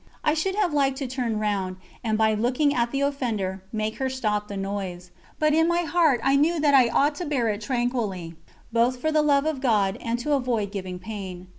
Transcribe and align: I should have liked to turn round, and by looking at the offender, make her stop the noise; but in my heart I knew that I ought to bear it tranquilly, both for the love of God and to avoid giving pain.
I 0.23 0.33
should 0.33 0.55
have 0.55 0.73
liked 0.73 0.97
to 0.97 1.05
turn 1.07 1.37
round, 1.37 1.75
and 2.03 2.17
by 2.17 2.33
looking 2.33 2.73
at 2.73 2.89
the 2.89 3.01
offender, 3.01 3.61
make 3.71 3.97
her 3.99 4.09
stop 4.09 4.47
the 4.47 4.57
noise; 4.57 5.11
but 5.37 5.53
in 5.53 5.67
my 5.67 5.81
heart 5.81 6.19
I 6.23 6.35
knew 6.35 6.59
that 6.59 6.73
I 6.73 6.89
ought 6.89 7.13
to 7.17 7.25
bear 7.27 7.49
it 7.49 7.61
tranquilly, 7.61 8.33
both 8.73 8.97
for 8.99 9.11
the 9.11 9.21
love 9.21 9.45
of 9.45 9.61
God 9.61 9.99
and 10.03 10.17
to 10.17 10.33
avoid 10.33 10.71
giving 10.71 10.97
pain. 10.97 11.49